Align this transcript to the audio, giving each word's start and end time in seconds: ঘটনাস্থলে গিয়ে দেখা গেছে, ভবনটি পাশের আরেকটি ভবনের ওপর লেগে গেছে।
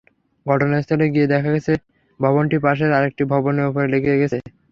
ঘটনাস্থলে 0.45 1.05
গিয়ে 1.13 1.27
দেখা 1.27 1.49
গেছে, 1.55 1.73
ভবনটি 2.19 2.57
পাশের 2.65 2.91
আরেকটি 2.97 3.23
ভবনের 3.31 3.65
ওপর 3.69 3.83
লেগে 3.93 4.19
গেছে। 4.21 4.37